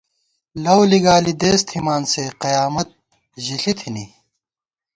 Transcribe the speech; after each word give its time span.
لَؤ 0.63 0.79
لِگالی 0.91 1.33
دېس 1.41 1.59
تھِمان 1.69 2.01
سے، 2.11 2.23
قیامت 2.43 2.89
ژِݪی 3.45 3.73
تھِنی 3.79 4.05